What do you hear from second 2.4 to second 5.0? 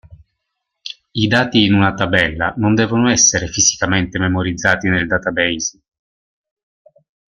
non devono essere fisicamente memorizzati